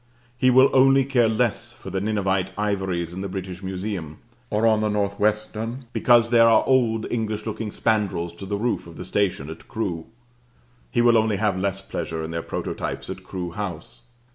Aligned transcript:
He 0.35 0.49
will 0.49 0.71
only 0.73 1.05
care 1.05 1.29
less 1.29 1.73
for 1.73 1.91
the 1.91 2.01
Ninevite 2.01 2.53
ivories 2.57 3.13
in 3.13 3.21
the 3.21 3.29
British 3.29 3.61
Museum: 3.61 4.17
or 4.49 4.65
on 4.65 4.81
the 4.81 4.89
North 4.89 5.19
Western, 5.19 5.85
because 5.93 6.31
there 6.31 6.49
are 6.49 6.65
old 6.65 7.05
English 7.11 7.45
looking 7.45 7.69
spandrils 7.71 8.33
to 8.37 8.47
the 8.47 8.57
roof 8.57 8.87
of 8.87 8.97
the 8.97 9.05
station 9.05 9.47
at 9.47 9.67
Crewe? 9.67 10.07
He 10.89 11.01
will 11.03 11.19
only 11.19 11.35
have 11.37 11.55
less 11.55 11.81
pleasure 11.81 12.23
in 12.23 12.31
their 12.31 12.41
prototypes 12.41 13.11
at 13.11 13.23
Crewe 13.23 13.51
House. 13.51 14.07